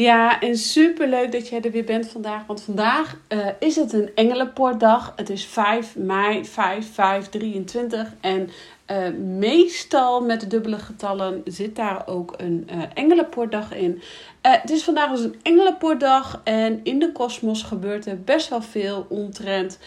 [0.00, 2.46] Ja, en super leuk dat jij er weer bent vandaag.
[2.46, 5.12] Want vandaag uh, is het een Engelenpoortdag.
[5.16, 8.12] Het is 5 mei 5, 5, 23.
[8.20, 8.50] En
[8.90, 14.02] uh, meestal met de dubbele getallen zit daar ook een uh, Engelenpoortdag in.
[14.40, 16.40] het is vandaag dus een Engelenpoortdag.
[16.44, 19.78] En in de kosmos gebeurt er best wel veel omtrent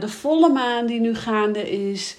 [0.00, 2.16] de volle maan die nu gaande is.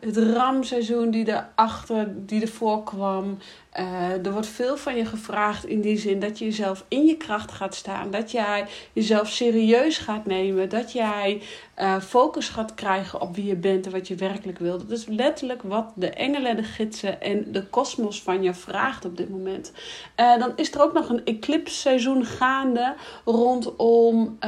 [0.00, 3.38] het ramseizoen die erachter, die ervoor kwam.
[3.80, 7.16] Uh, er wordt veel van je gevraagd in die zin dat je jezelf in je
[7.16, 8.10] kracht gaat staan.
[8.10, 10.68] Dat jij jezelf serieus gaat nemen.
[10.68, 11.42] Dat jij
[11.78, 14.80] uh, focus gaat krijgen op wie je bent en wat je werkelijk wilt.
[14.80, 19.16] Dat is letterlijk wat de engelen, de gidsen en de kosmos van je vraagt op
[19.16, 19.72] dit moment.
[20.20, 24.38] Uh, dan is er ook nog een eclipsseizoen gaande rondom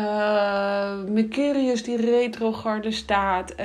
[1.09, 3.57] Mercurius die retrograde staat.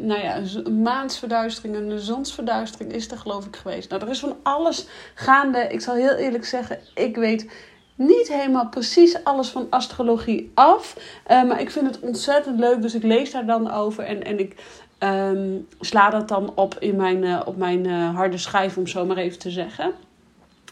[0.00, 3.90] nou ja, een maansverduistering en een zonsverduistering is er geloof ik geweest.
[3.90, 5.66] Nou, er is van alles gaande.
[5.68, 7.50] Ik zal heel eerlijk zeggen, ik weet
[7.94, 10.96] niet helemaal precies alles van astrologie af.
[11.30, 14.04] Uh, maar ik vind het ontzettend leuk, dus ik lees daar dan over.
[14.04, 14.54] En, en ik
[14.98, 19.06] um, sla dat dan op in mijn, uh, op mijn uh, harde schijf, om zo
[19.06, 19.92] maar even te zeggen.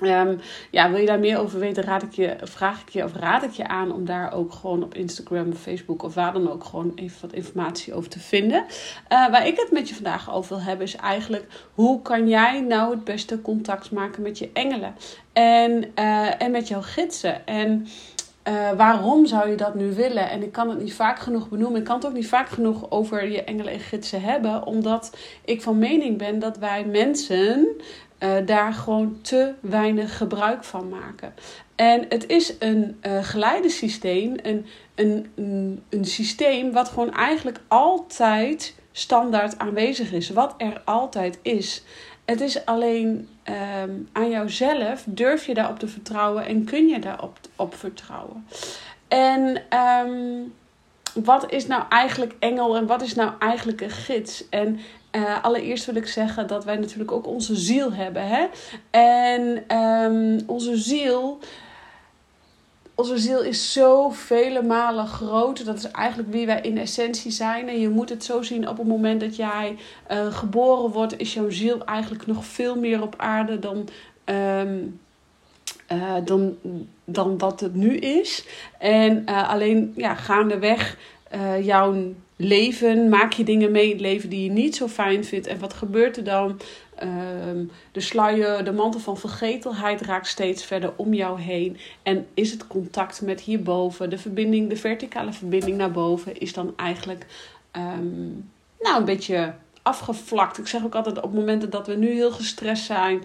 [0.00, 3.14] Um, ja, wil je daar meer over weten, raad ik je, vraag ik je of
[3.14, 6.64] raad ik je aan om daar ook gewoon op Instagram, Facebook of waar dan ook
[6.64, 8.64] gewoon even wat informatie over te vinden.
[9.12, 12.60] Uh, waar ik het met je vandaag over wil hebben is eigenlijk hoe kan jij
[12.60, 14.94] nou het beste contact maken met je engelen
[15.32, 17.46] en, uh, en met jouw gidsen.
[17.46, 17.86] En
[18.48, 20.30] uh, waarom zou je dat nu willen?
[20.30, 21.78] En ik kan het niet vaak genoeg benoemen.
[21.78, 24.66] Ik kan het ook niet vaak genoeg over je engelen en gidsen hebben.
[24.66, 27.68] Omdat ik van mening ben dat wij mensen
[28.18, 31.34] uh, daar gewoon te weinig gebruik van maken.
[31.74, 38.74] En het is een uh, geleidesysteem, een, een, een, een systeem wat gewoon eigenlijk altijd
[38.92, 40.30] standaard aanwezig is.
[40.30, 41.82] Wat er altijd is.
[42.24, 43.28] Het is alleen
[43.82, 48.46] um, aan jouzelf, durf je daarop te vertrouwen en kun je daarop op vertrouwen.
[49.08, 49.62] En
[50.06, 50.54] um,
[51.14, 54.48] wat is nou eigenlijk engel en wat is nou eigenlijk een gids?
[54.48, 54.80] En
[55.12, 58.28] uh, allereerst wil ik zeggen dat wij natuurlijk ook onze ziel hebben.
[58.28, 58.46] Hè?
[58.90, 61.38] En um, onze ziel.
[62.94, 65.64] Onze ziel is zo vele malen groter.
[65.64, 67.68] Dat is eigenlijk wie wij in essentie zijn.
[67.68, 69.76] En je moet het zo zien: op het moment dat jij
[70.10, 73.88] uh, geboren wordt, is jouw ziel eigenlijk nog veel meer op aarde dan.
[74.24, 75.00] Um,
[75.92, 76.56] uh, dan,
[77.04, 78.44] dan dat het nu is.
[78.78, 80.96] En uh, alleen ja, gaandeweg
[81.34, 85.24] uh, jouw leven, maak je dingen mee in het leven die je niet zo fijn
[85.24, 85.46] vindt.
[85.46, 86.60] En wat gebeurt er dan?
[87.02, 91.76] Um, de sluier, de mantel van vergetelheid raakt steeds verder om jou heen.
[92.02, 96.72] En is het contact met hierboven, de verbinding, de verticale verbinding naar boven, is dan
[96.76, 97.26] eigenlijk
[97.76, 98.50] um,
[98.80, 100.58] nou, een beetje afgevlakt.
[100.58, 103.24] Ik zeg ook altijd op momenten dat we nu heel gestrest zijn,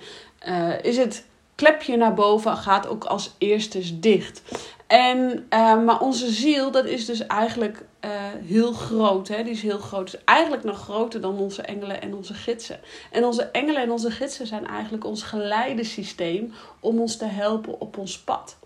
[0.82, 4.42] is het klepje naar boven gaat ook als eerste dicht.
[4.88, 8.12] En, uh, maar onze ziel, dat is dus eigenlijk uh,
[8.46, 9.28] heel groot.
[9.28, 9.44] Hè?
[9.44, 10.12] Die is heel groot.
[10.12, 12.80] Dus eigenlijk nog groter dan onze engelen en onze gidsen.
[13.12, 17.98] En onze engelen en onze gidsen zijn eigenlijk ons geleidesysteem om ons te helpen op
[17.98, 18.58] ons pad.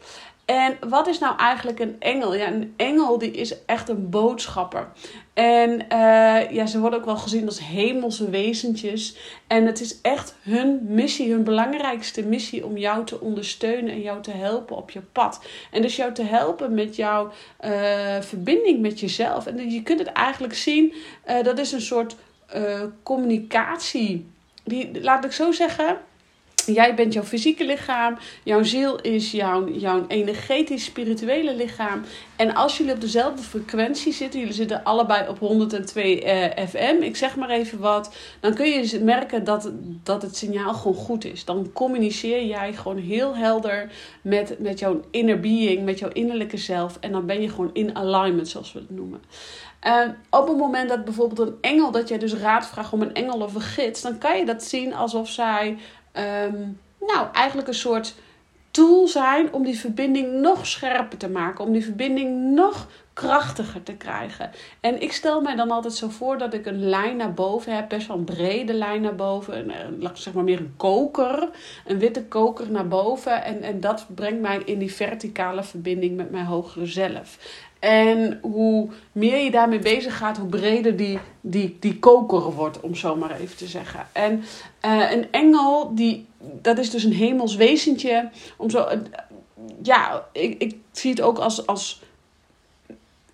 [0.47, 2.35] En wat is nou eigenlijk een engel?
[2.35, 4.91] Ja, een engel die is echt een boodschapper.
[5.33, 9.17] En uh, ja, ze worden ook wel gezien als hemelse wezentjes.
[9.47, 14.21] En het is echt hun missie, hun belangrijkste missie om jou te ondersteunen en jou
[14.21, 15.45] te helpen op je pad.
[15.71, 17.31] En dus jou te helpen met jouw
[17.65, 17.71] uh,
[18.19, 19.45] verbinding met jezelf.
[19.45, 20.93] En je kunt het eigenlijk zien,
[21.29, 22.15] uh, dat is een soort
[23.03, 24.31] communicatie.
[24.63, 25.97] Die, laat ik zo zeggen,
[26.73, 32.03] Jij bent jouw fysieke lichaam, jouw ziel is jouw, jouw energetisch spirituele lichaam.
[32.35, 37.15] En als jullie op dezelfde frequentie zitten, jullie zitten allebei op 102 uh, FM, ik
[37.15, 39.71] zeg maar even wat, dan kun je merken dat,
[40.03, 41.45] dat het signaal gewoon goed is.
[41.45, 43.91] Dan communiceer jij gewoon heel helder
[44.21, 46.97] met, met jouw inner being, met jouw innerlijke zelf.
[46.99, 49.21] En dan ben je gewoon in alignment, zoals we het noemen.
[49.83, 53.13] Uh, op het moment dat bijvoorbeeld een engel, dat jij dus raad vraagt om een
[53.13, 55.77] engel of een gids, dan kan je dat zien alsof zij
[56.19, 58.15] um, nou, eigenlijk een soort
[58.71, 62.87] tool zijn om die verbinding nog scherper te maken, om die verbinding nog
[63.17, 64.51] krachtiger te krijgen.
[64.79, 67.89] En ik stel mij dan altijd zo voor dat ik een lijn naar boven heb,
[67.89, 71.49] best wel een brede lijn naar boven, een, eh, zeg maar meer een koker,
[71.85, 73.43] een witte koker naar boven.
[73.43, 77.37] En, en dat brengt mij in die verticale verbinding met mijn hogere zelf.
[77.79, 82.95] En hoe meer je daarmee bezig gaat, hoe breder die, die, die koker wordt, om
[82.95, 84.07] zo maar even te zeggen.
[84.11, 84.43] En
[84.85, 86.27] uh, een engel, die,
[86.61, 88.29] dat is dus een hemels wezentje.
[88.57, 88.91] Om zo, uh,
[89.81, 92.05] ja, ik, ik zie het ook als, als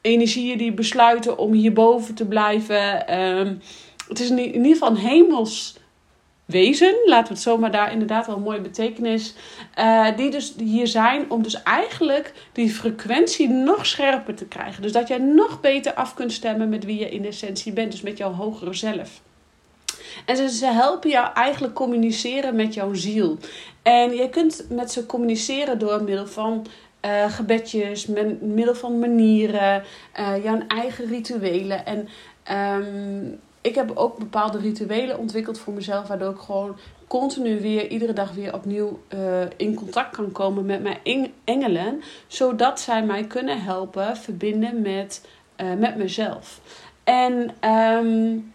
[0.03, 3.19] energieën die besluiten om hierboven te blijven.
[3.19, 3.61] Um,
[4.07, 5.75] het is in, ieder geval een hemels
[6.45, 9.33] wezen, laten we het zomaar daar inderdaad wel een mooie betekenis,
[9.79, 14.81] uh, die dus hier zijn om dus eigenlijk die frequentie nog scherper te krijgen.
[14.81, 18.01] Dus dat jij nog beter af kunt stemmen met wie je in essentie bent, dus
[18.01, 19.21] met jouw hogere zelf.
[20.25, 23.38] En ze helpen jou eigenlijk communiceren met jouw ziel.
[23.81, 26.65] En je kunt met ze communiceren door middel van
[27.05, 29.83] uh, gebedjes, met middel van manieren,
[30.19, 31.85] uh, jouw eigen rituelen.
[31.85, 32.07] En
[32.81, 36.77] um, ik heb ook bepaalde rituelen ontwikkeld voor mezelf, waardoor ik gewoon
[37.07, 39.19] continu weer, iedere dag weer opnieuw uh,
[39.57, 45.27] in contact kan komen met mijn engelen, zodat zij mij kunnen helpen verbinden met,
[45.77, 46.61] met mezelf.
[47.03, 48.53] En um,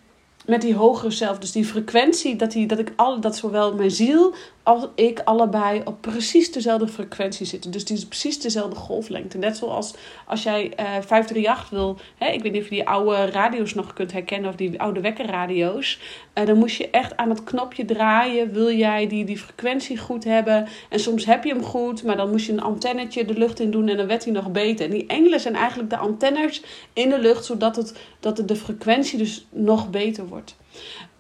[0.49, 1.39] met die hogere zelf.
[1.39, 4.35] Dus die frequentie, dat, die, dat ik al, dat zowel mijn ziel
[4.69, 7.71] als ik allebei op precies dezelfde frequentie zitten.
[7.71, 9.39] Dus die is precies dezelfde golflengte.
[9.39, 9.95] Net zoals
[10.27, 11.99] als jij uh, eh, 538 wil.
[12.19, 14.51] Hè, ik weet niet of je die oude radio's nog kunt herkennen.
[14.51, 16.01] Of die oude wekkerradio's.
[16.35, 18.53] Uh, dan moest je echt aan het knopje draaien.
[18.53, 20.67] Wil jij die, die frequentie goed hebben.
[20.89, 22.03] En soms heb je hem goed.
[22.03, 23.89] Maar dan moest je een antennetje de lucht in doen.
[23.89, 24.85] En dan werd hij nog beter.
[24.85, 26.63] En die engelen zijn eigenlijk de antennes
[26.93, 27.45] in de lucht.
[27.45, 30.57] Zodat het, dat de frequentie dus nog beter wordt.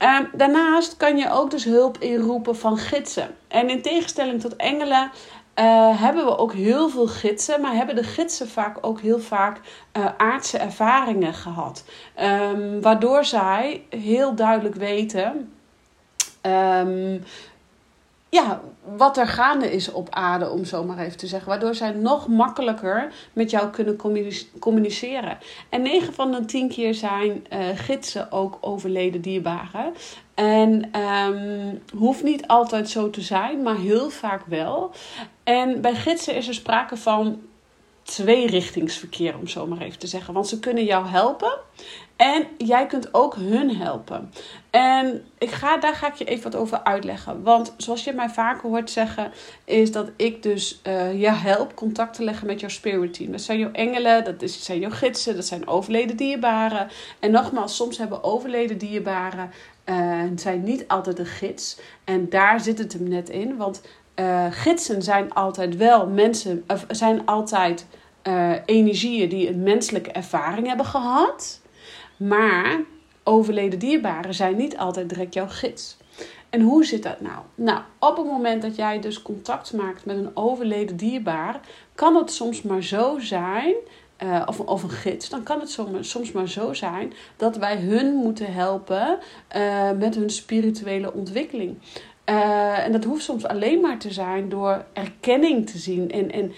[0.03, 3.37] Uh, daarnaast kan je ook dus hulp inroepen van gidsen.
[3.49, 5.11] En in tegenstelling tot engelen
[5.59, 9.61] uh, hebben we ook heel veel gidsen, maar hebben de gidsen vaak ook heel vaak
[9.97, 11.85] uh, aardse ervaringen gehad.
[12.21, 15.53] Um, waardoor zij heel duidelijk weten
[16.43, 17.25] um,
[18.29, 18.61] ja,
[18.97, 21.49] wat er gaande is op aarde, om zo maar even te zeggen.
[21.49, 23.97] Waardoor zij nog makkelijker met jou kunnen
[24.59, 25.39] communiceren.
[25.69, 29.93] En 9 van de 10 keer zijn uh, gidsen ook overleden dierbaren.
[30.35, 34.91] En um, hoeft niet altijd zo te zijn, maar heel vaak wel.
[35.45, 37.41] En bij gidsen is er sprake van
[38.15, 40.35] tweerichtingsverkeer, om zo maar even te zeggen.
[40.35, 41.59] Want ze kunnen jou helpen
[42.17, 44.33] en jij kunt ook hun helpen.
[44.71, 47.43] En ik ga, daar ga ik je even wat over uitleggen.
[47.43, 49.33] Want zoals je mij vaker hoort zeggen,
[49.65, 53.33] is dat ik dus uh, je help contact te leggen met jouw spirit team.
[53.33, 56.89] Dat zijn jouw engelen, dat zijn jouw gidsen, dat zijn overleden dierbaren.
[57.21, 59.51] En nogmaals, soms hebben overleden dierbaren
[59.85, 61.79] uh, zijn niet altijd de gids.
[62.05, 63.57] En daar zit het hem net in.
[63.57, 63.83] Want
[64.17, 67.87] uh, gidsen zijn altijd wel mensen, zijn altijd
[68.29, 71.61] uh, energieën die een menselijke ervaring hebben gehad.
[72.17, 72.81] Maar
[73.23, 75.97] overleden dierbaren zijn niet altijd direct jouw gids.
[76.51, 77.39] En hoe zit dat nou?
[77.55, 81.61] Nou, op het moment dat jij dus contact maakt met een overleden dierbaar,
[81.95, 83.75] kan het soms maar zo zijn,
[84.23, 87.77] uh, of, of een gids, dan kan het soms, soms maar zo zijn dat wij
[87.77, 89.19] hun moeten helpen
[89.57, 91.79] uh, met hun spirituele ontwikkeling.
[92.85, 96.53] En dat hoeft soms alleen maar te zijn door erkenning te zien en, en,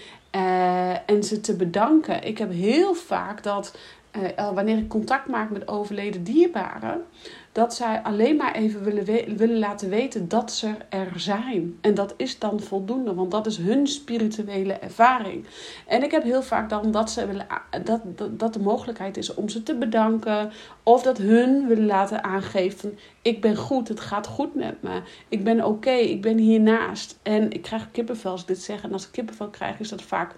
[1.05, 2.23] en ze te bedanken.
[2.23, 3.77] Ik heb heel vaak dat
[4.17, 7.05] uh, wanneer ik contact maak met overleden dierbaren,
[7.51, 11.77] dat zij alleen maar even willen, willen laten weten dat ze er zijn.
[11.81, 15.45] En dat is dan voldoende, want dat is hun spirituele ervaring.
[15.87, 17.47] En ik heb heel vaak dan dat, ze willen,
[17.83, 20.51] dat, dat, de mogelijkheid is om ze te bedanken,
[20.83, 25.43] of dat hun willen laten aangeven: ik ben goed, het gaat goed met me, ik
[25.43, 27.19] ben oké, ik ben hiernaast.
[27.23, 28.83] En ik krijg kippenvel als ik dit zeg.
[28.83, 30.35] En als ik kippenvel krijg, is dat vaak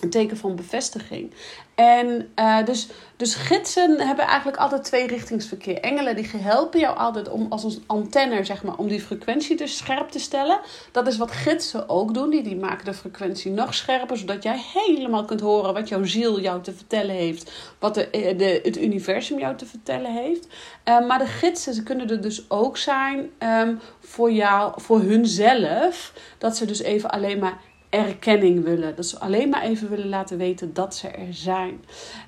[0.00, 1.32] een teken van bevestiging.
[1.74, 5.80] En uh, dus, dus gidsen hebben eigenlijk altijd twee richtingsverkeer.
[5.80, 9.76] Engelen die helpen jou altijd om als een antenne, zeg maar, om die frequentie dus
[9.76, 10.58] scherp te stellen.
[10.92, 12.30] Dat is wat gidsen ook doen.
[12.30, 16.40] Die, die maken de frequentie nog scherper, zodat jij helemaal kunt horen wat jouw ziel
[16.40, 17.52] jou te vertellen heeft.
[17.78, 20.46] Wat de, eh, de, het universum jou te vertellen heeft.
[20.88, 26.12] Uh, maar de gidsen, ze kunnen er dus ook zijn um, voor jou, voor hunzelf.
[26.38, 27.58] Dat ze dus even alleen maar
[27.96, 28.96] erkenning willen.
[28.96, 31.84] Dat ze alleen maar even willen laten weten dat ze er zijn.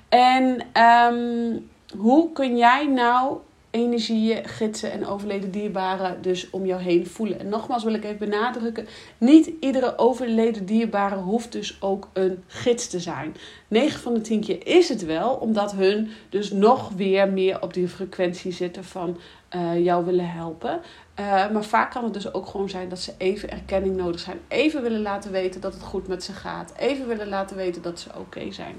[0.09, 3.37] En um, hoe kun jij nou
[3.71, 7.39] energieën, gidsen en overleden dierbaren dus om jou heen voelen.
[7.39, 12.87] En nogmaals wil ik even benadrukken, niet iedere overleden dierbare hoeft dus ook een gids
[12.87, 13.35] te zijn.
[13.67, 17.73] 9 van de 10 keer is het wel, omdat hun dus nog weer meer op
[17.73, 19.17] die frequentie zitten van
[19.55, 20.81] uh, jou willen helpen.
[21.19, 24.39] Uh, maar vaak kan het dus ook gewoon zijn dat ze even erkenning nodig zijn.
[24.47, 26.73] Even willen laten weten dat het goed met ze gaat.
[26.77, 28.75] Even willen laten weten dat ze oké zijn.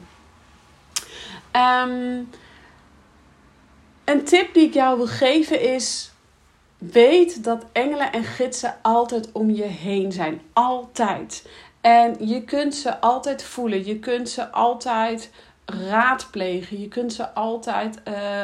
[1.57, 2.29] Um,
[4.11, 6.11] een tip die ik jou wil geven is:
[6.79, 10.41] weet dat engelen en gidsen altijd om je heen zijn.
[10.53, 11.49] Altijd.
[11.81, 13.85] En je kunt ze altijd voelen.
[13.85, 15.31] Je kunt ze altijd
[15.65, 16.81] raadplegen.
[16.81, 18.43] Je kunt ze altijd uh,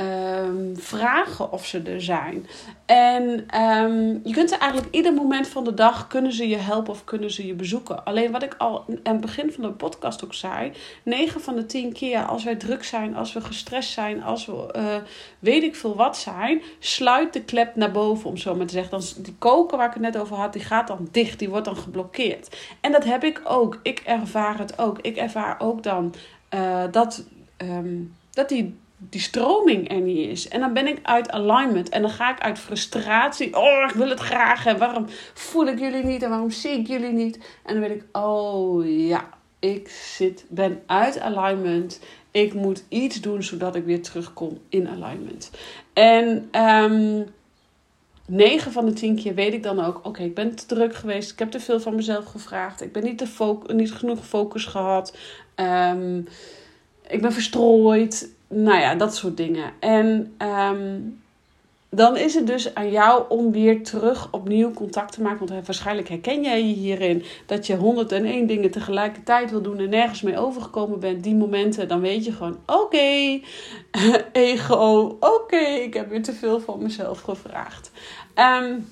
[0.00, 2.46] um, vragen of ze er zijn.
[2.86, 6.92] En um, je kunt ze eigenlijk ieder moment van de dag kunnen ze je helpen
[6.92, 8.04] of kunnen ze je bezoeken.
[8.04, 11.66] Alleen wat ik al aan het begin van de podcast ook zei: 9 van de
[11.66, 14.94] 10 keer als wij druk zijn, als we gestrest zijn, als we uh,
[15.38, 18.90] weet ik veel wat zijn, sluit de klep naar boven, om zo maar te zeggen.
[18.90, 21.64] Dan die koker waar ik het net over had, die gaat dan dicht, die wordt
[21.64, 22.56] dan geblokkeerd.
[22.80, 23.80] En dat heb ik ook.
[23.82, 24.98] Ik ervaar het ook.
[25.00, 26.14] Ik ervaar ook dan
[26.54, 27.24] uh, dat,
[27.58, 30.48] um, dat die die stroming er niet is.
[30.48, 31.88] En dan ben ik uit alignment.
[31.88, 33.56] En dan ga ik uit frustratie.
[33.56, 34.66] Oh, ik wil het graag.
[34.66, 36.22] En waarom voel ik jullie niet?
[36.22, 37.38] En waarom zie ik jullie niet?
[37.64, 39.28] En dan weet ik, oh ja,
[39.58, 42.00] ik zit, ben uit alignment.
[42.30, 45.50] Ik moet iets doen zodat ik weer terugkom in alignment.
[45.92, 47.26] En um,
[48.26, 51.32] 9 van de 10 keer weet ik dan ook: oké, ik ben te druk geweest.
[51.32, 52.82] Ik heb te veel van mezelf gevraagd.
[52.82, 55.16] Ik ben niet, te niet genoeg focus gehad.
[55.56, 56.26] Um,
[57.08, 59.72] ik ben verstrooid nou ja, dat soort dingen.
[59.80, 61.20] En um,
[61.90, 65.46] dan is het dus aan jou om weer terug opnieuw contact te maken.
[65.46, 70.22] Want waarschijnlijk herken jij je hierin dat je 101 dingen tegelijkertijd wil doen en nergens
[70.22, 71.22] mee overgekomen bent.
[71.24, 73.40] Die momenten, dan weet je gewoon: oké,
[74.32, 77.90] ego, oké, ik heb weer te veel van mezelf gevraagd.
[78.34, 78.88] Um,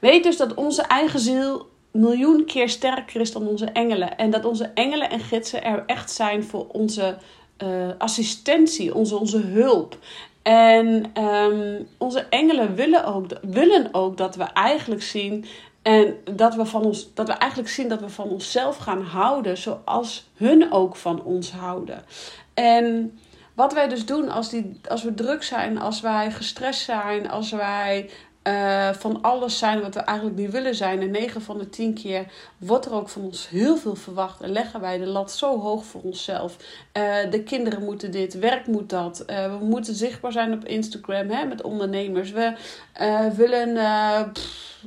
[0.00, 4.16] weet dus dat onze eigen ziel miljoen keer sterker is dan onze engelen.
[4.16, 7.16] En dat onze engelen en gidsen er echt zijn voor onze
[7.58, 9.98] uh, assistentie, onze, onze hulp.
[10.42, 15.44] En um, onze engelen willen ook, willen ook dat we eigenlijk zien.
[15.82, 19.58] En dat we, van ons, dat we eigenlijk zien dat we van onszelf gaan houden.
[19.58, 22.04] Zoals hun ook van ons houden.
[22.54, 23.18] En
[23.54, 27.50] wat wij dus doen als, die, als we druk zijn, als wij gestrest zijn, als
[27.50, 28.10] wij
[28.48, 31.00] uh, van alles zijn wat we eigenlijk niet willen zijn.
[31.00, 32.26] En 9 van de 10 keer
[32.58, 34.40] wordt er ook van ons heel veel verwacht.
[34.40, 36.56] En leggen wij de lat zo hoog voor onszelf.
[36.56, 39.24] Uh, de kinderen moeten dit, werk moet dat.
[39.26, 42.30] Uh, we moeten zichtbaar zijn op Instagram hè, met ondernemers.
[42.30, 42.54] We
[43.36, 43.72] willen,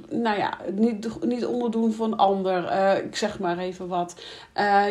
[0.09, 2.71] nou ja, niet, niet onderdoen van ander.
[3.03, 4.15] ik zeg maar even wat.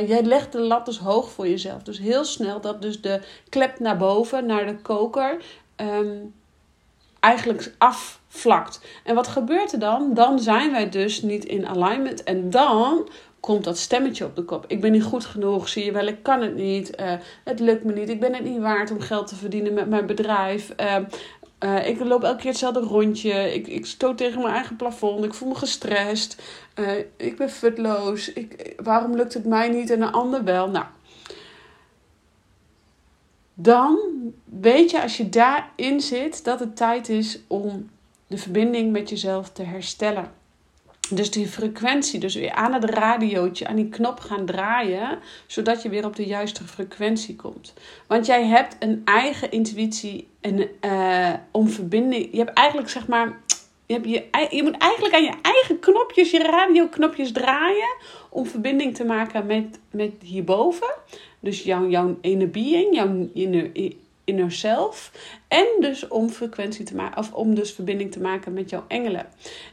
[0.07, 1.83] jij legt de lat dus hoog voor jezelf.
[1.83, 5.37] Dus heel snel dat dus de klep naar boven, naar de koker.
[5.77, 6.35] Um,
[7.27, 8.81] eigenlijk afvlakt.
[9.05, 10.15] En wat gebeurt er dan?
[10.15, 12.25] Dan zijn wij dus niet in alignment.
[12.25, 13.09] En dan
[13.41, 14.65] komt dat stemmetje op de kop.
[14.67, 17.01] Ik ben niet goed genoeg, zie je wel, ik kan het niet.
[17.01, 17.13] Uh,
[17.45, 18.09] het lukt me niet.
[18.09, 20.73] Ik ben het niet waard om geld te verdienen met mijn bedrijf.
[20.81, 20.97] Uh,
[21.65, 23.55] uh, ik loop elke keer hetzelfde rondje.
[23.55, 25.25] Ik, ik stoot tegen mijn eigen plafond.
[25.25, 26.43] Ik voel me gestrest.
[27.17, 28.33] ik ben futloos.
[28.33, 30.71] Ik, waarom lukt het mij niet en een ander wel?
[30.71, 30.85] Nou,
[33.59, 33.99] dan
[34.45, 37.91] weet je als je daarin zit dat het tijd is om
[38.27, 40.33] de verbinding met jezelf te herstellen.
[41.11, 45.89] Dus die frequentie, dus weer aan het radiootje, aan die knop gaan draaien, zodat je
[45.89, 47.75] weer op de juiste frequentie komt.
[48.07, 52.29] Want jij hebt een eigen intuïtie en, uh, om verbinding.
[52.31, 53.41] Je hebt eigenlijk zeg maar.
[53.87, 57.97] Je, hebt je, je moet eigenlijk aan je eigen knopjes, je radioknopjes draaien.
[58.31, 60.95] om verbinding te maken met, met hierboven.
[61.47, 63.71] Dus jouw, jouw inner being, jouw inner,
[64.25, 65.13] inner self.
[65.49, 69.27] En dus om frequentie te maken, of om dus verbinding te maken met jouw engelen.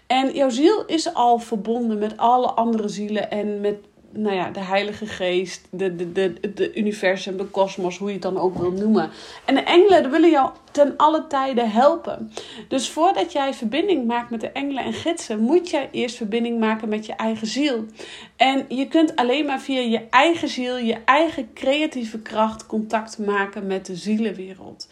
[0.08, 3.75] En jouw ziel is al verbonden met alle andere zielen en met
[4.13, 8.24] nou ja, de Heilige Geest, de, de, de, de universum, de kosmos, hoe je het
[8.24, 9.10] dan ook wil noemen.
[9.46, 12.32] En de engelen willen jou ten alle tijden helpen.
[12.67, 16.89] Dus voordat jij verbinding maakt met de engelen en gidsen, moet jij eerst verbinding maken
[16.89, 17.86] met je eigen ziel.
[18.36, 23.67] En je kunt alleen maar via je eigen ziel, je eigen creatieve kracht contact maken
[23.67, 24.88] met de zielenwereld.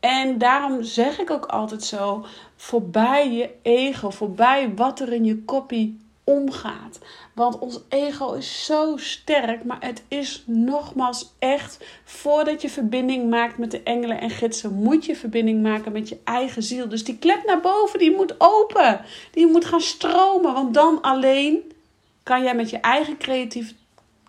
[0.00, 2.24] En daarom zeg ik ook altijd zo:
[2.56, 6.98] voorbij je ego, voorbij wat er in je koppie omgaat.
[7.42, 13.58] Want ons ego is zo sterk, maar het is nogmaals echt, voordat je verbinding maakt
[13.58, 16.88] met de engelen en gidsen, moet je verbinding maken met je eigen ziel.
[16.88, 19.00] Dus die klep naar boven, die moet open.
[19.30, 21.72] Die moet gaan stromen, want dan alleen
[22.22, 23.74] kan jij met je eigen creatieve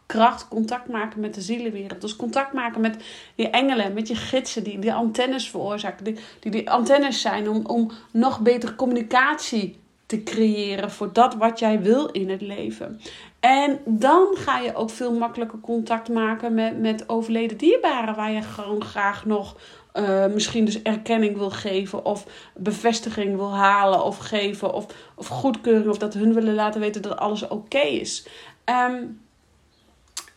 [0.05, 2.01] kracht contact maken met de zielenwereld.
[2.01, 3.03] Dus contact maken met
[3.35, 6.03] die engelen, met je gidsen die die antennes veroorzaken.
[6.03, 9.81] Die die, die antennes zijn om, om nog betere communicatie
[10.13, 13.01] te creëren voor dat wat jij wil in het leven.
[13.39, 18.41] En dan ga je ook veel makkelijker contact maken met, met overleden dierbaren, waar je
[18.41, 19.57] gewoon graag nog
[19.93, 25.89] uh, misschien dus erkenning wil geven, of bevestiging wil halen of geven, of, of goedkeuring,
[25.89, 28.27] of dat hun willen laten weten dat alles oké is.
[28.65, 29.21] Um,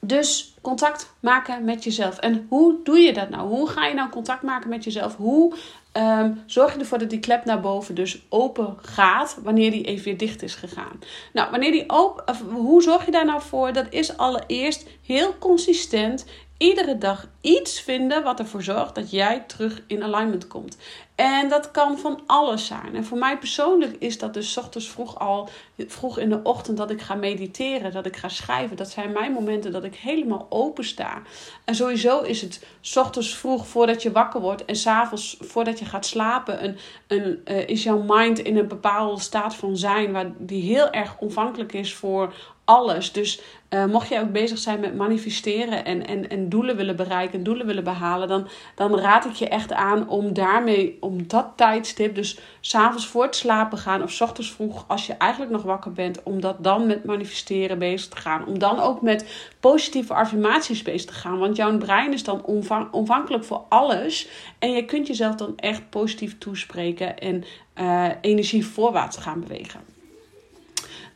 [0.00, 2.18] dus contact maken met jezelf.
[2.18, 3.48] En hoe doe je dat nou?
[3.48, 5.16] Hoe ga je nou contact maken met jezelf?
[5.16, 5.54] Hoe
[5.96, 10.04] um, zorg je ervoor dat die klep naar boven dus open gaat wanneer die even
[10.04, 11.00] weer dicht is gegaan?
[11.32, 13.72] Nou, wanneer die open, hoe zorg je daar nou voor?
[13.72, 16.26] Dat is allereerst heel consistent
[16.58, 20.76] iedere dag iets vinden wat ervoor zorgt dat jij terug in alignment komt.
[21.14, 22.94] En dat kan van alles zijn.
[22.94, 25.48] En voor mij persoonlijk is dat dus ochtends vroeg al,
[25.78, 28.76] vroeg in de ochtend, dat ik ga mediteren, dat ik ga schrijven.
[28.76, 31.22] Dat zijn mijn momenten dat ik helemaal open sta.
[31.64, 36.06] En sowieso is het ochtends vroeg voordat je wakker wordt en s'avonds voordat je gaat
[36.06, 40.62] slapen, een, een, uh, is jouw mind in een bepaalde staat van zijn, waar die
[40.62, 42.34] heel erg ontvankelijk is voor
[42.66, 43.12] alles.
[43.12, 47.42] Dus uh, mocht jij ook bezig zijn met manifesteren en, en, en doelen willen bereiken,
[47.42, 52.14] doelen willen behalen, dan, dan raad ik je echt aan om daarmee, om dat tijdstip,
[52.14, 55.92] dus s'avonds voor het slapen gaan of s ochtends vroeg als je eigenlijk nog wakker
[55.92, 58.46] bent, om dat dan met manifesteren bezig te gaan.
[58.46, 61.38] Om dan ook met positieve affirmaties bezig te gaan.
[61.38, 64.28] Want jouw brein is dan onvang, onvankelijk voor alles.
[64.58, 67.44] En je kunt jezelf dan echt positief toespreken en
[67.74, 69.95] uh, energie voorwaarts gaan bewegen.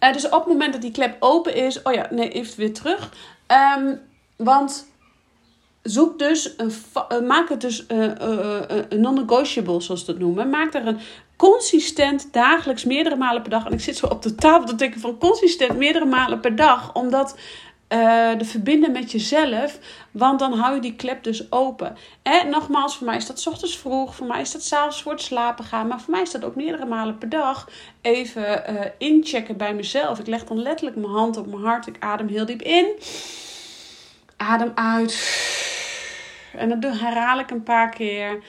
[0.00, 2.73] Uh, dus op het moment dat die klep open is, oh ja, nee, even weer
[2.73, 3.12] terug.
[3.76, 4.00] Um,
[4.37, 4.88] want
[5.83, 6.73] zoek dus, een,
[7.12, 8.12] uh, maak het dus uh,
[8.88, 10.50] non-negotiable, zoals ze dat noemen.
[10.50, 10.99] Maak er een
[11.37, 13.66] consistent dagelijks meerdere malen per dag.
[13.66, 16.95] En ik zit zo op de tafel te denken van consistent meerdere malen per dag.
[16.95, 17.37] Omdat
[17.92, 19.78] uh, de verbinden met jezelf.
[20.11, 21.97] Want dan hou je die klep dus open.
[22.23, 24.14] En nogmaals, voor mij is dat ochtends vroeg.
[24.14, 25.87] Voor mij is dat s'avonds voor het slapen gaan.
[25.87, 27.68] Maar voor mij is dat ook meerdere malen per dag.
[28.00, 30.18] Even uh, inchecken bij mezelf.
[30.18, 31.87] Ik leg dan letterlijk mijn hand op mijn hart.
[31.87, 32.92] Ik adem heel diep in.
[34.37, 35.38] Adem uit.
[36.56, 38.42] En dat herhaal ik een paar keer.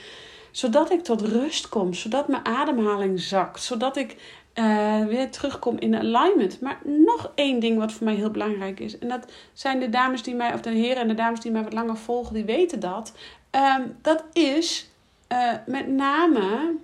[0.50, 1.94] Zodat ik tot rust kom.
[1.94, 3.62] Zodat mijn ademhaling zakt.
[3.62, 4.16] Zodat ik
[4.54, 6.60] uh, weer terugkom in alignment.
[6.60, 8.98] Maar nog één ding wat voor mij heel belangrijk is.
[8.98, 11.62] En dat zijn de dames die mij, of de heren en de dames die mij
[11.62, 13.12] wat langer volgen, die weten dat.
[13.50, 14.90] Um, dat is
[15.32, 16.74] uh, met name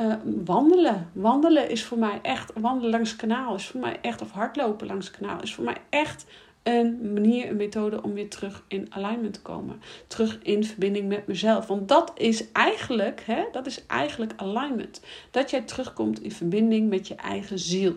[0.00, 1.10] uh, wandelen.
[1.12, 5.10] Wandelen is voor mij echt, wandelen langs kanaal is voor mij echt, of hardlopen langs
[5.10, 6.26] kanaal is voor mij echt
[6.68, 9.80] een manier, een methode om weer terug in alignment te komen.
[10.06, 11.66] Terug in verbinding met mezelf.
[11.66, 15.00] Want dat is eigenlijk, hè, dat is eigenlijk alignment.
[15.30, 17.96] Dat jij terugkomt in verbinding met je eigen ziel.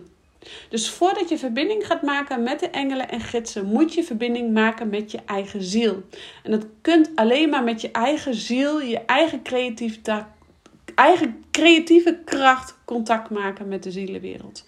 [0.68, 4.88] Dus voordat je verbinding gaat maken met de engelen en gidsen, moet je verbinding maken
[4.88, 6.02] met je eigen ziel.
[6.42, 10.24] En dat kunt alleen maar met je eigen ziel, je eigen creatieve,
[10.94, 14.64] eigen creatieve kracht contact maken met de zielenwereld.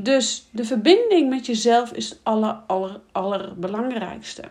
[0.00, 4.42] Dus de verbinding met jezelf is het aller, aller, allerbelangrijkste.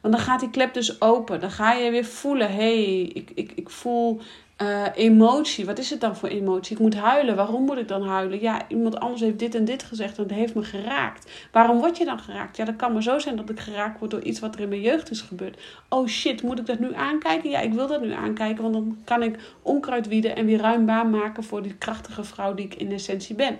[0.00, 1.40] Want dan gaat die klep dus open.
[1.40, 4.20] Dan ga je weer voelen: hé, hey, ik, ik, ik voel
[4.62, 5.66] uh, emotie.
[5.66, 6.76] Wat is het dan voor emotie?
[6.76, 7.36] Ik moet huilen.
[7.36, 8.40] Waarom moet ik dan huilen?
[8.40, 11.30] Ja, iemand anders heeft dit en dit gezegd en het heeft me geraakt.
[11.52, 12.56] Waarom word je dan geraakt?
[12.56, 14.68] Ja, dat kan maar zo zijn dat ik geraakt word door iets wat er in
[14.68, 15.60] mijn jeugd is gebeurd.
[15.88, 17.50] Oh shit, moet ik dat nu aankijken?
[17.50, 20.86] Ja, ik wil dat nu aankijken, want dan kan ik onkruid wieden en weer ruim
[20.86, 23.58] baan maken voor die krachtige vrouw die ik in essentie ben.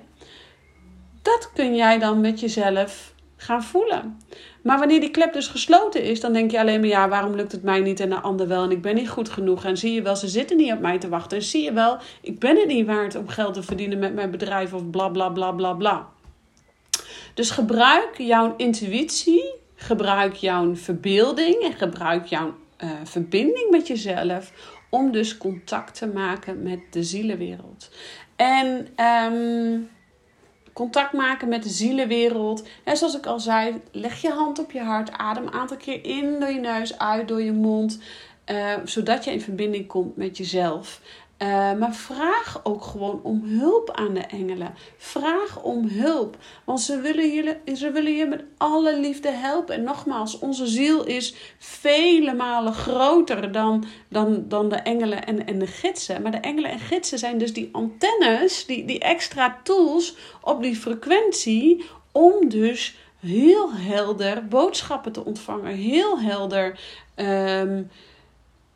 [1.23, 4.21] Dat kun jij dan met jezelf gaan voelen.
[4.63, 7.53] Maar wanneer die klep dus gesloten is, dan denk je alleen maar: ja, waarom lukt
[7.53, 8.65] het mij niet en de ander wel?
[8.65, 9.65] En ik ben niet goed genoeg.
[9.65, 11.39] En zie je wel, ze zitten niet op mij te wachten.
[11.39, 14.31] En zie je wel, ik ben het niet waard om geld te verdienen met mijn
[14.31, 16.09] bedrijf of bla bla bla bla.
[17.35, 22.55] Dus gebruik jouw intuïtie, gebruik jouw verbeelding en gebruik jouw
[22.85, 24.53] uh, verbinding met jezelf
[24.91, 27.91] om dus contact te maken met de zielenwereld.
[28.37, 28.89] En
[29.33, 29.89] um,
[30.73, 32.67] contact maken met de zielenwereld.
[32.85, 36.05] En zoals ik al zei, leg je hand op je hart, adem een aantal keer
[36.05, 37.99] in door je neus, uit door je mond.
[38.51, 41.01] Uh, zodat je in verbinding komt met jezelf.
[41.43, 44.75] Uh, maar vraag ook gewoon om hulp aan de engelen.
[44.97, 46.37] Vraag om hulp.
[46.65, 49.75] Want ze willen, je, ze willen je met alle liefde helpen.
[49.75, 55.59] En nogmaals, onze ziel is vele malen groter dan, dan, dan de engelen en, en
[55.59, 56.23] de gidsen.
[56.23, 60.77] Maar de engelen en gidsen zijn dus die antennes, die, die extra tools op die
[60.77, 61.85] frequentie.
[62.13, 65.75] Om dus heel helder boodschappen te ontvangen.
[65.75, 66.79] Heel helder.
[67.17, 67.91] Um,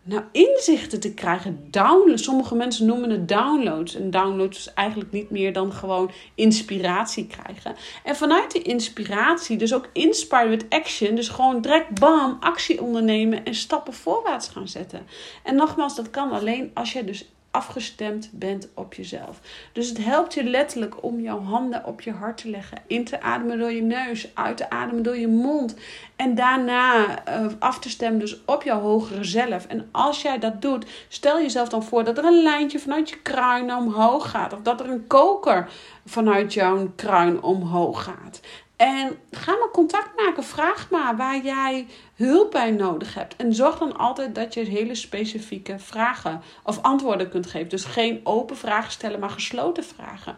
[0.07, 1.66] nou, inzichten te krijgen.
[1.71, 2.21] Download.
[2.21, 3.95] Sommige mensen noemen het downloads.
[3.95, 7.77] En downloads is eigenlijk niet meer dan gewoon inspiratie krijgen.
[8.05, 11.14] En vanuit die inspiratie, dus ook inspire with action.
[11.14, 15.07] Dus gewoon direct bam, actie ondernemen en stappen voorwaarts gaan zetten.
[15.42, 19.40] En nogmaals, dat kan alleen als je dus afgestemd bent op jezelf.
[19.73, 22.79] Dus het helpt je letterlijk om jouw handen op je hart te leggen.
[22.87, 25.75] In te ademen door je neus, uit te ademen door je mond.
[26.16, 29.66] En daarna uh, af te stemmen dus op jouw hogere zelf.
[29.66, 33.16] En als jij dat doet, stel jezelf dan voor dat er een lijntje vanuit je
[33.23, 34.53] kruin omhoog gaat.
[34.53, 35.69] Of dat er een koker
[36.07, 38.40] vanuit jouw kruin omhoog gaat.
[38.77, 40.45] En ga maar contact maken.
[40.45, 43.37] Vraag maar waar jij hulp bij nodig hebt.
[43.37, 47.69] En zorg dan altijd dat je hele specifieke vragen of antwoorden kunt geven.
[47.69, 50.37] Dus geen open vragen stellen, maar gesloten vragen.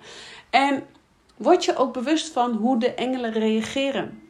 [0.50, 0.86] En
[1.36, 4.22] word je ook bewust van hoe de engelen reageren.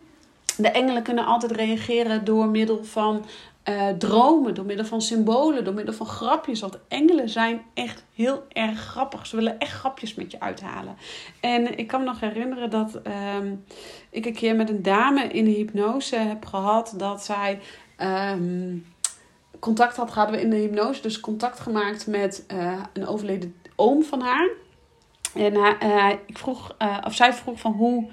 [0.56, 3.24] De engelen kunnen altijd reageren door middel van
[3.68, 6.60] uh, dromen, door middel van symbolen, door middel van grapjes.
[6.60, 9.26] Want engelen zijn echt heel erg grappig.
[9.26, 10.96] Ze willen echt grapjes met je uithalen.
[11.40, 13.54] En ik kan me nog herinneren dat ehm,
[14.10, 17.60] ik een keer met een dame in de hypnose heb gehad dat zij.
[17.96, 18.76] Ehm,
[19.58, 24.02] contact had, hadden we in de hypnose dus contact gemaakt met uh, een overleden oom
[24.02, 24.48] van haar.
[25.34, 28.10] En uh, ik vroeg, of zij vroeg van hoe,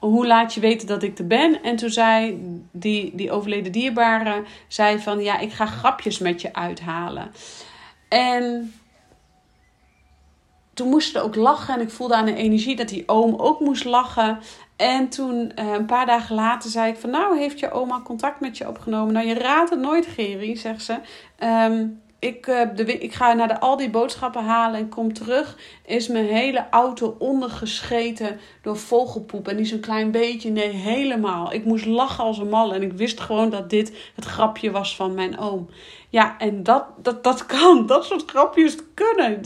[0.00, 1.62] hoe laat je weten dat ik er ben?
[1.62, 2.40] En toen zei
[2.72, 7.30] die, die overleden dierbare, zei van ja, ik ga grapjes met je uithalen.
[8.08, 8.72] En
[10.74, 13.60] toen moest ze ook lachen en ik voelde aan de energie dat die oom ook
[13.60, 14.38] moest lachen.
[14.76, 18.40] En toen, eh, een paar dagen later, zei ik van nou, heeft je oma contact
[18.40, 19.12] met je opgenomen?
[19.12, 20.98] Nou, je raadt het nooit, Geri, zegt ze.
[21.44, 25.56] Um, ik, uh, de, ik ga naar de Aldi boodschappen halen en kom terug.
[25.84, 29.48] Is mijn hele auto ondergescheten door vogelpoep.
[29.48, 31.52] En niet zo'n klein beetje, nee, helemaal.
[31.52, 32.74] Ik moest lachen als een mal.
[32.74, 35.68] En ik wist gewoon dat dit het grapje was van mijn oom.
[36.08, 37.86] Ja, en dat, dat, dat kan.
[37.86, 39.40] Dat soort grapjes kunnen.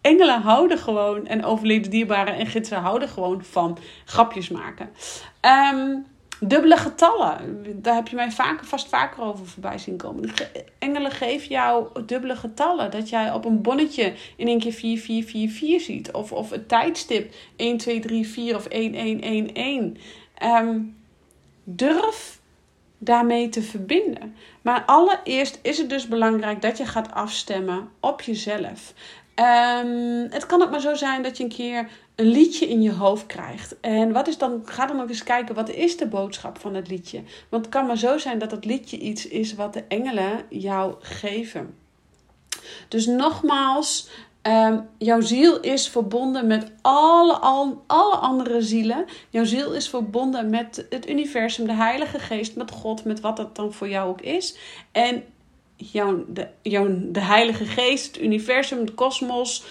[0.00, 4.90] Engelen houden gewoon, en overleden dierbaren en gidsen houden gewoon van grapjes maken.
[5.72, 6.06] Um,
[6.40, 10.30] Dubbele getallen, daar heb je mij vaker, vast vaker over voorbij zien komen.
[10.78, 12.90] Engelen geven jou dubbele getallen.
[12.90, 16.12] Dat jij op een bonnetje in één keer 4, 4, 4, 4 ziet.
[16.12, 19.96] Of, of het tijdstip 1, 2, 3, 4 of 1, 1, 1, 1.
[20.42, 20.96] Um,
[21.64, 22.40] durf
[22.98, 24.36] daarmee te verbinden.
[24.62, 28.94] Maar allereerst is het dus belangrijk dat je gaat afstemmen op jezelf.
[29.36, 32.92] Um, het kan ook maar zo zijn dat je een keer een liedje in je
[32.92, 33.80] hoofd krijgt.
[33.80, 36.88] En wat is dan, ga dan ook eens kijken, wat is de boodschap van het
[36.88, 37.22] liedje?
[37.48, 40.94] Want het kan maar zo zijn dat het liedje iets is wat de engelen jou
[40.98, 41.74] geven.
[42.88, 44.08] Dus nogmaals,
[44.42, 49.04] um, jouw ziel is verbonden met alle, al, alle andere zielen.
[49.30, 53.56] Jouw ziel is verbonden met het universum, de Heilige Geest, met God, met wat dat
[53.56, 54.56] dan voor jou ook is.
[54.92, 55.24] En
[55.76, 56.48] jouw, de,
[57.12, 59.64] de Heilige Geest, het universum, de kosmos,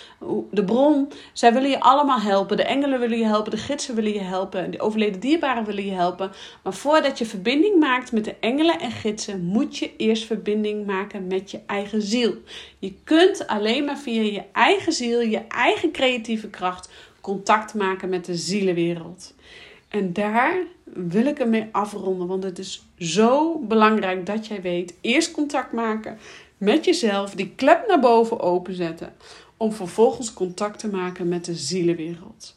[0.52, 1.12] de bron.
[1.34, 2.58] Zij willen je allemaal helpen.
[2.58, 5.92] De engelen willen je helpen, de gidsen willen je helpen, de overleden dierbaren willen je
[5.92, 6.32] helpen.
[6.64, 11.28] Maar voordat je verbinding maakt met de engelen en gidsen, moet je eerst verbinding maken
[11.28, 12.34] met je eigen ziel.
[12.80, 16.90] Je kunt alleen maar via je eigen ziel, je eigen creatieve kracht,
[17.22, 19.34] contact maken met de zielenwereld.
[19.90, 20.56] En daar
[20.96, 26.18] wil ik ermee afronden, want het is zo belangrijk dat jij weet: eerst contact maken
[26.58, 29.14] met jezelf, die klep naar boven openzetten,
[29.58, 32.56] om vervolgens contact te maken met de zielenwereld.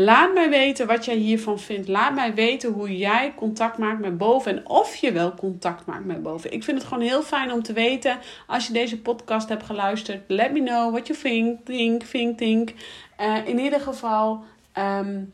[0.00, 1.88] Laat mij weten wat jij hiervan vindt.
[1.88, 6.04] Laat mij weten hoe jij contact maakt met boven en of je wel contact maakt
[6.04, 6.52] met boven.
[6.52, 10.22] Ik vind het gewoon heel fijn om te weten als je deze podcast hebt geluisterd.
[10.26, 12.74] Let me know what you think, think, think, think.
[13.20, 14.44] Uh, in ieder geval.
[14.78, 15.32] Um,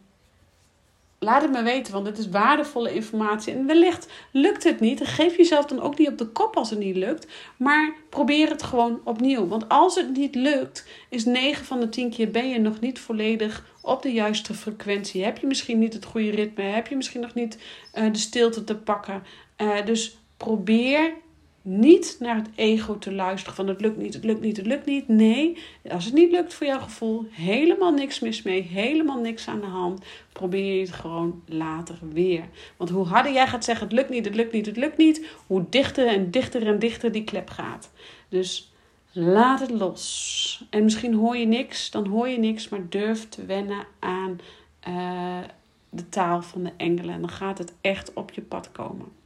[1.24, 3.54] Laat het me weten, want het is waardevolle informatie.
[3.54, 5.06] En wellicht lukt het niet.
[5.06, 7.26] Geef jezelf dan ook niet op de kop als het niet lukt.
[7.56, 9.46] Maar probeer het gewoon opnieuw.
[9.46, 12.98] Want als het niet lukt, is 9 van de 10 keer ben je nog niet
[12.98, 15.24] volledig op de juiste frequentie.
[15.24, 16.62] Heb je misschien niet het goede ritme?
[16.62, 17.58] Heb je misschien nog niet
[17.94, 19.22] uh, de stilte te pakken?
[19.58, 21.12] Uh, dus probeer
[21.66, 24.86] niet naar het ego te luisteren van het lukt niet, het lukt niet, het lukt
[24.86, 25.08] niet.
[25.08, 25.58] Nee,
[25.90, 29.66] als het niet lukt voor jouw gevoel, helemaal niks mis mee, helemaal niks aan de
[29.66, 30.04] hand.
[30.32, 32.44] Probeer je het gewoon later weer.
[32.76, 35.26] Want hoe harder jij gaat zeggen het lukt niet, het lukt niet, het lukt niet,
[35.46, 37.92] hoe dichter en dichter en dichter die klep gaat.
[38.28, 38.72] Dus
[39.12, 40.66] laat het los.
[40.70, 44.38] En misschien hoor je niks, dan hoor je niks, maar durf te wennen aan
[44.88, 45.38] uh,
[45.90, 47.14] de taal van de engelen.
[47.14, 49.23] En dan gaat het echt op je pad komen.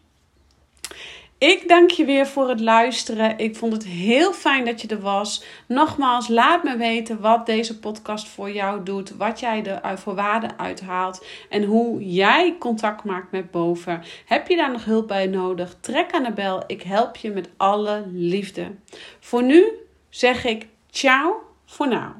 [1.38, 3.38] Ik dank je weer voor het luisteren.
[3.38, 5.44] Ik vond het heel fijn dat je er was.
[5.66, 9.16] Nogmaals, laat me weten wat deze podcast voor jou doet.
[9.16, 11.24] Wat jij er voor waarde uithaalt.
[11.48, 14.02] En hoe jij contact maakt met boven.
[14.26, 15.76] Heb je daar nog hulp bij nodig?
[15.80, 16.62] Trek aan de bel.
[16.66, 18.74] Ik help je met alle liefde.
[19.20, 19.72] Voor nu
[20.08, 22.12] zeg ik ciao voor nou.